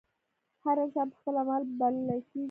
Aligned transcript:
هر 0.63 0.77
انسان 0.85 1.07
پۀ 1.11 1.15
خپل 1.19 1.35
عمل 1.41 1.61
بللے 1.79 2.17
کيږي 2.29 2.39